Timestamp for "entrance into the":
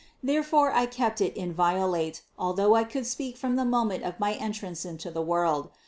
4.33-5.21